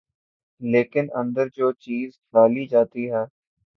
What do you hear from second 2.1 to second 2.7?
ڈالی